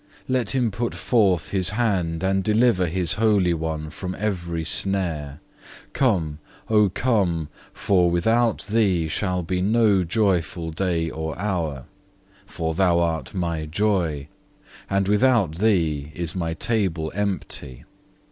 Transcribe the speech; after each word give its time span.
Let 0.27 0.55
Him 0.55 0.71
put 0.71 0.95
forth 0.95 1.49
His 1.51 1.69
hand, 1.77 2.23
and 2.23 2.43
deliver 2.43 2.87
His 2.87 3.13
holy 3.21 3.53
one 3.53 3.91
from 3.91 4.15
every 4.17 4.63
snare. 4.63 5.41
Come, 5.93 6.39
Oh 6.69 6.89
come; 6.89 7.49
for 7.71 8.09
without 8.09 8.63
Thee 8.63 9.07
shall 9.07 9.43
be 9.43 9.61
no 9.61 10.03
joyful 10.03 10.71
day 10.71 11.11
or 11.11 11.37
hour, 11.37 11.83
for 12.47 12.73
Thou 12.73 12.97
art 12.99 13.35
my 13.35 13.67
joy, 13.67 14.27
and 14.89 15.07
without 15.07 15.57
Thee 15.59 16.11
is 16.15 16.33
my 16.33 16.55
table 16.55 17.11
empty. 17.13 17.85